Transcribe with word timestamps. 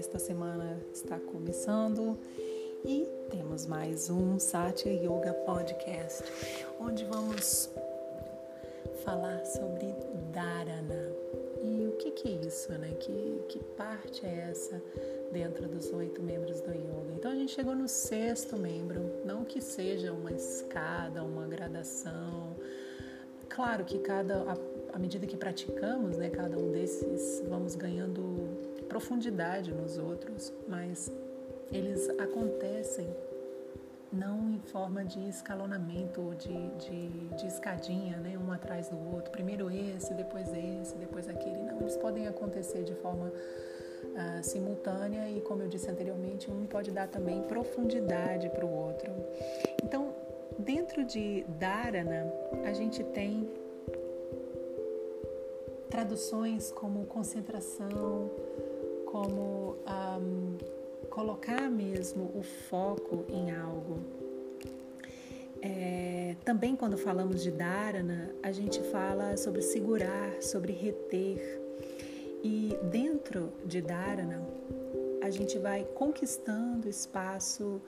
Esta 0.00 0.18
semana 0.18 0.80
está 0.94 1.18
começando 1.18 2.18
e 2.86 3.06
temos 3.30 3.66
mais 3.66 4.08
um 4.08 4.38
Satya 4.38 4.90
Yoga 4.94 5.34
Podcast, 5.44 6.24
onde 6.80 7.04
vamos 7.04 7.70
falar 9.04 9.44
sobre 9.44 9.94
Dharana. 10.32 11.12
E 11.62 11.86
o 11.86 11.98
que, 11.98 12.12
que 12.12 12.28
é 12.28 12.46
isso, 12.46 12.72
né? 12.72 12.94
Que, 12.98 13.42
que 13.46 13.58
parte 13.76 14.24
é 14.24 14.48
essa 14.50 14.82
dentro 15.32 15.68
dos 15.68 15.92
oito 15.92 16.22
membros 16.22 16.62
do 16.62 16.70
yoga? 16.70 17.12
Então 17.14 17.32
a 17.32 17.34
gente 17.34 17.52
chegou 17.52 17.76
no 17.76 17.86
sexto 17.86 18.56
membro, 18.56 19.02
não 19.26 19.44
que 19.44 19.60
seja 19.60 20.14
uma 20.14 20.32
escada, 20.32 21.22
uma 21.22 21.46
gradação. 21.46 22.56
Claro 23.50 23.84
que 23.84 23.98
cada 23.98 24.46
à 24.92 24.98
medida 24.98 25.26
que 25.26 25.36
praticamos, 25.36 26.16
né, 26.16 26.30
cada 26.30 26.56
um 26.56 26.72
desses, 26.72 27.42
vamos 27.48 27.74
ganhando 27.74 28.29
profundidade 29.00 29.72
nos 29.72 29.96
outros, 29.96 30.52
mas 30.68 31.10
eles 31.72 32.06
acontecem 32.10 33.08
não 34.12 34.50
em 34.50 34.58
forma 34.58 35.02
de 35.02 35.26
escalonamento 35.26 36.20
ou 36.20 36.34
de, 36.34 36.68
de, 36.76 37.08
de, 37.36 37.46
escadinha, 37.46 38.18
né, 38.18 38.36
um 38.36 38.52
atrás 38.52 38.88
do 38.88 38.98
outro, 39.14 39.30
primeiro 39.30 39.70
esse, 39.70 40.12
depois 40.12 40.48
esse, 40.52 40.94
depois 40.96 41.28
aquele. 41.28 41.62
Não, 41.62 41.80
eles 41.80 41.96
podem 41.96 42.26
acontecer 42.26 42.82
de 42.84 42.94
forma 42.96 43.28
uh, 43.28 44.42
simultânea 44.42 45.30
e, 45.30 45.40
como 45.40 45.62
eu 45.62 45.68
disse 45.68 45.88
anteriormente, 45.90 46.50
um 46.50 46.66
pode 46.66 46.90
dar 46.90 47.08
também 47.08 47.40
profundidade 47.44 48.50
para 48.50 48.66
o 48.66 48.70
outro. 48.70 49.10
Então, 49.82 50.12
dentro 50.58 51.04
de 51.04 51.44
Dharana, 51.58 52.30
a 52.66 52.72
gente 52.74 53.02
tem 53.02 53.48
traduções 55.88 56.70
como 56.70 57.04
concentração, 57.06 58.30
como 59.10 59.76
um, 59.86 60.56
colocar 61.08 61.68
mesmo 61.68 62.30
o 62.34 62.42
foco 62.42 63.24
em 63.28 63.50
algo. 63.50 63.98
É, 65.62 66.36
também 66.44 66.74
quando 66.74 66.96
falamos 66.96 67.42
de 67.42 67.50
dharana, 67.50 68.30
a 68.42 68.50
gente 68.50 68.80
fala 68.84 69.36
sobre 69.36 69.62
segurar, 69.62 70.40
sobre 70.40 70.72
reter. 70.72 71.60
E 72.42 72.78
dentro 72.90 73.52
de 73.66 73.82
dharana, 73.82 74.42
a 75.22 75.28
gente 75.28 75.58
vai 75.58 75.84
conquistando 75.84 76.88
espaço 76.88 77.82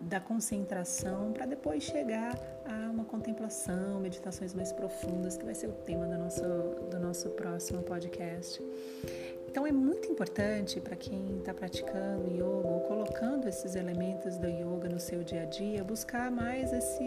da 0.00 0.20
concentração 0.20 1.32
para 1.32 1.46
depois 1.46 1.84
chegar 1.84 2.36
a 2.66 2.90
uma 2.90 3.04
contemplação, 3.04 4.00
meditações 4.00 4.52
mais 4.52 4.72
profundas, 4.72 5.36
que 5.36 5.44
vai 5.44 5.54
ser 5.54 5.68
o 5.68 5.72
tema 5.72 6.06
do 6.06 6.18
nosso, 6.18 6.42
do 6.90 6.98
nosso 6.98 7.30
próximo 7.30 7.82
podcast. 7.82 8.62
Então 9.58 9.66
é 9.66 9.72
muito 9.72 10.06
importante 10.06 10.80
para 10.80 10.94
quem 10.94 11.38
está 11.38 11.52
praticando 11.52 12.28
yoga 12.30 12.68
ou 12.68 12.80
colocando 12.82 13.48
esses 13.48 13.74
elementos 13.74 14.36
do 14.36 14.46
yoga 14.46 14.88
no 14.88 15.00
seu 15.00 15.24
dia 15.24 15.42
a 15.42 15.46
dia, 15.46 15.82
buscar 15.82 16.30
mais 16.30 16.72
esse, 16.72 17.02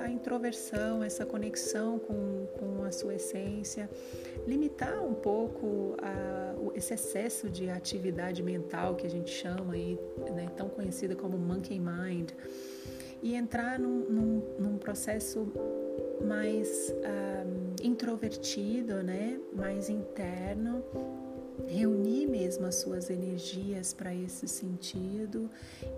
a 0.00 0.08
introversão, 0.08 1.02
essa 1.02 1.26
conexão 1.26 1.98
com, 1.98 2.46
com 2.60 2.84
a 2.84 2.92
sua 2.92 3.16
essência, 3.16 3.90
limitar 4.46 5.04
um 5.04 5.14
pouco 5.14 5.96
a, 6.00 6.54
esse 6.76 6.94
excesso 6.94 7.50
de 7.50 7.68
atividade 7.68 8.40
mental 8.40 8.94
que 8.94 9.04
a 9.04 9.10
gente 9.10 9.32
chama 9.32 9.74
aí, 9.74 9.98
né, 10.32 10.48
tão 10.56 10.68
conhecida 10.68 11.16
como 11.16 11.36
monkey 11.36 11.80
mind, 11.80 12.30
e 13.20 13.34
entrar 13.34 13.80
num, 13.80 14.08
num, 14.08 14.42
num 14.60 14.78
processo 14.78 15.52
mais 16.24 16.94
ah, 17.04 17.44
introvertido, 17.82 19.02
né, 19.02 19.40
mais 19.52 19.90
interno, 19.90 20.84
reunir 21.68 22.26
mesmo 22.26 22.66
as 22.66 22.76
suas 22.76 23.10
energias 23.10 23.92
para 23.92 24.14
esse 24.14 24.46
sentido 24.48 25.50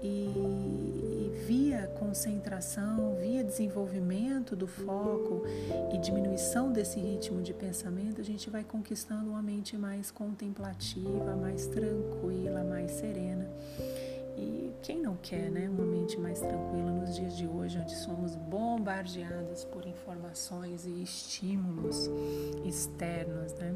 e, 0.03 0.26
e, 0.26 1.32
via 1.47 1.87
concentração, 1.98 3.16
via 3.16 3.42
desenvolvimento 3.44 4.54
do 4.54 4.66
foco 4.66 5.42
e 5.92 5.98
diminuição 5.98 6.72
desse 6.72 6.98
ritmo 6.98 7.42
de 7.42 7.53
pensamento, 7.53 8.20
a 8.20 8.25
gente 8.25 8.48
vai 8.50 8.64
conquistando 8.64 9.31
uma 9.31 9.42
mente 9.42 9.76
mais 9.76 10.10
contemplativa, 10.10 11.37
mais 11.37 11.66
tranquila, 11.66 12.64
mais 12.64 12.91
serena. 12.92 13.48
E 14.37 14.72
quem 14.82 15.00
não 15.00 15.16
quer, 15.16 15.50
né, 15.50 15.69
uma 15.69 15.84
mente 15.84 16.19
mais 16.19 16.41
tranquila 16.41 16.91
nos 16.91 17.14
dias 17.14 17.37
de 17.37 17.47
hoje, 17.47 17.78
onde 17.78 17.94
somos 17.94 18.34
bombardeados 18.34 19.64
por 19.64 19.87
informações 19.87 20.87
e 20.87 21.03
estímulos 21.03 22.10
externos, 22.64 23.53
né? 23.54 23.75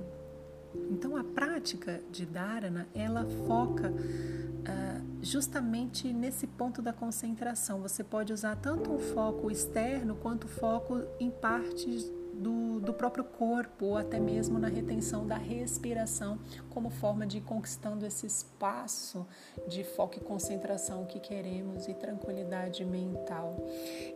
Então 0.91 1.16
a 1.16 1.25
prática 1.25 2.00
de 2.10 2.25
dharana 2.25 2.87
ela 2.94 3.25
foca 3.47 3.91
uh, 3.91 5.06
justamente 5.22 6.12
nesse 6.12 6.47
ponto 6.47 6.81
da 6.81 6.92
concentração. 6.92 7.81
Você 7.82 8.04
pode 8.04 8.32
usar 8.32 8.56
tanto 8.56 8.92
um 8.92 8.98
foco 8.98 9.50
externo 9.50 10.14
quanto 10.16 10.48
foco 10.48 11.03
em 11.19 11.31
partes 11.31 12.10
do, 12.37 12.81
do, 12.81 12.92
próprio 12.92 13.25
corpo 13.25 13.87
ou 13.87 13.97
até 13.97 14.20
mesmo 14.20 14.59
na 14.59 14.69
retenção 14.69 15.26
da 15.26 15.37
respiração 15.37 16.38
como 16.69 16.91
forma 16.91 17.26
de 17.26 17.38
ir 17.38 17.41
conquistando 17.41 18.04
esse 18.04 18.26
espaço 18.26 19.26
de 19.66 19.82
foco 19.82 20.16
e 20.19 20.20
concentração 20.20 21.06
que 21.06 21.19
queremos 21.19 21.88
e 21.88 21.94
tranquilidade 21.94 22.84
mental. 22.84 23.56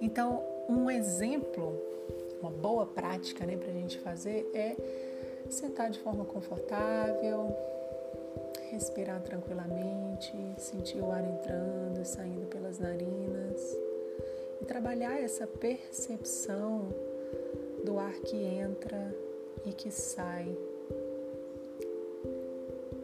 Então, 0.00 0.44
um 0.68 0.90
exemplo, 0.90 1.80
uma 2.40 2.50
boa 2.50 2.86
prática 2.86 3.46
né, 3.46 3.56
para 3.56 3.68
a 3.68 3.72
gente 3.72 3.98
fazer 4.00 4.50
é 4.54 4.76
sentar 5.50 5.90
de 5.90 5.98
forma 5.98 6.24
confortável, 6.24 7.54
respirar 8.70 9.20
tranquilamente, 9.22 10.32
sentir 10.58 11.00
o 11.00 11.10
ar 11.10 11.24
entrando 11.24 12.00
e 12.00 12.04
saindo 12.04 12.46
pelas 12.46 12.78
narinas 12.78 13.60
e 14.60 14.64
trabalhar 14.64 15.20
essa 15.20 15.46
percepção 15.46 16.88
do 17.84 17.98
ar 17.98 18.12
que 18.12 18.36
entra 18.36 19.14
e 19.64 19.72
que 19.72 19.90
sai. 19.90 20.56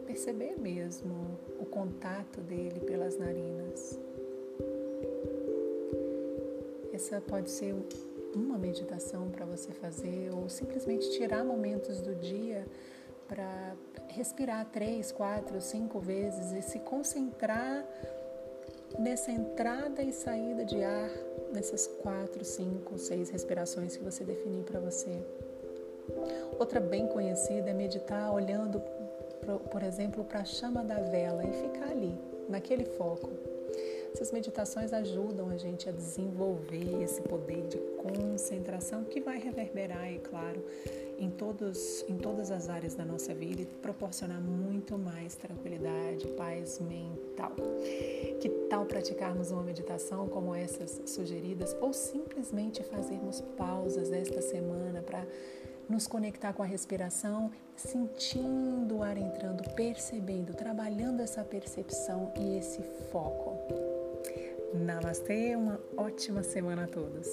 Perceber 0.05 0.57
mesmo 0.59 1.37
o 1.59 1.65
contato 1.65 2.39
dele 2.41 2.79
pelas 2.79 3.17
narinas. 3.17 3.99
Essa 6.93 7.21
pode 7.21 7.51
ser 7.51 7.75
uma 8.35 8.57
meditação 8.57 9.29
para 9.29 9.45
você 9.45 9.71
fazer 9.71 10.33
ou 10.33 10.49
simplesmente 10.49 11.09
tirar 11.11 11.43
momentos 11.43 12.01
do 12.01 12.15
dia 12.15 12.65
para 13.27 13.75
respirar 14.07 14.65
três, 14.71 15.11
quatro, 15.11 15.59
cinco 15.59 15.99
vezes 15.99 16.51
e 16.53 16.61
se 16.61 16.79
concentrar 16.79 17.85
nessa 18.97 19.31
entrada 19.31 20.01
e 20.01 20.13
saída 20.13 20.63
de 20.63 20.81
ar, 20.83 21.09
nessas 21.53 21.87
quatro, 21.87 22.43
cinco, 22.45 22.97
seis 22.97 23.29
respirações 23.29 23.97
que 23.97 24.03
você 24.03 24.23
definir 24.23 24.63
para 24.63 24.79
você. 24.79 25.21
Outra 26.57 26.79
bem 26.79 27.07
conhecida 27.07 27.69
é 27.69 27.73
meditar 27.73 28.33
olhando, 28.33 28.81
por 29.69 29.83
exemplo, 29.83 30.23
para 30.23 30.39
a 30.39 30.45
chama 30.45 30.83
da 30.83 30.99
vela 30.99 31.43
e 31.43 31.51
ficar 31.51 31.91
ali, 31.91 32.17
naquele 32.47 32.85
foco. 32.85 33.56
Essas 34.17 34.31
meditações 34.31 34.93
ajudam 34.93 35.47
a 35.51 35.57
gente 35.57 35.87
a 35.87 35.91
desenvolver 35.91 37.03
esse 37.03 37.21
poder 37.21 37.67
de 37.67 37.77
concentração 37.77 39.03
que 39.03 39.21
vai 39.21 39.37
reverberar, 39.37 40.11
é 40.11 40.17
claro, 40.17 40.59
em, 41.19 41.29
todos, 41.29 42.03
em 42.09 42.17
todas 42.17 42.49
as 42.49 42.67
áreas 42.67 42.95
da 42.95 43.05
nossa 43.05 43.31
vida 43.31 43.61
e 43.61 43.65
proporcionar 43.67 44.41
muito 44.41 44.97
mais 44.97 45.35
tranquilidade, 45.35 46.25
paz 46.29 46.79
mental. 46.79 47.53
Que 48.41 48.49
tal 48.67 48.87
praticarmos 48.87 49.51
uma 49.51 49.61
meditação 49.61 50.27
como 50.27 50.55
essas 50.55 50.99
sugeridas 51.05 51.77
ou 51.79 51.93
simplesmente 51.93 52.81
fazermos 52.81 53.41
pausas 53.55 54.11
esta 54.11 54.41
semana 54.41 55.03
para 55.03 55.27
nos 55.87 56.07
conectar 56.07 56.53
com 56.53 56.63
a 56.63 56.65
respiração, 56.65 57.51
sentindo 57.75 58.97
o 58.97 59.03
ar 59.03 59.15
entrando, 59.15 59.61
percebendo, 59.75 60.55
trabalhando 60.55 61.21
essa 61.21 61.43
percepção 61.43 62.33
e 62.35 62.57
esse 62.57 62.81
foco. 63.11 63.56
Namastê, 64.85 65.55
uma 65.55 65.79
ótima 65.97 66.43
semana 66.43 66.83
a 66.83 66.87
todos! 66.87 67.27